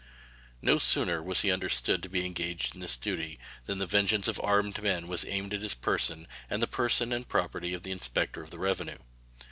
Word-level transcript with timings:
No 0.63 0.79
sooner 0.79 1.21
was 1.21 1.41
he 1.41 1.51
understood 1.51 2.01
to 2.01 2.09
be 2.09 2.25
engaged 2.25 2.73
in 2.73 2.81
this 2.81 2.97
duty 2.97 3.37
than 3.67 3.77
the 3.77 3.85
vengeance 3.85 4.27
of 4.27 4.41
armed 4.43 4.81
men 4.81 5.07
was 5.07 5.25
aimed 5.25 5.53
at 5.53 5.61
his 5.61 5.75
person 5.75 6.27
and 6.49 6.59
the 6.59 6.65
person 6.65 7.13
and 7.13 7.29
property 7.29 7.75
of 7.75 7.83
the 7.83 7.91
inspector 7.91 8.41
of 8.41 8.49
the 8.49 8.57
revenue. 8.57 8.97